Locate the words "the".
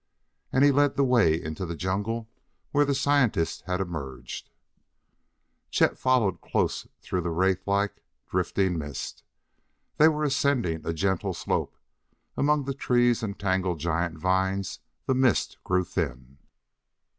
0.95-1.03, 1.63-1.75, 2.85-2.95, 12.65-12.73, 15.05-15.13